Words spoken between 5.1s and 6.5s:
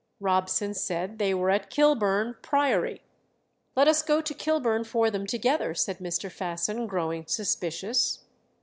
them together," said Mr.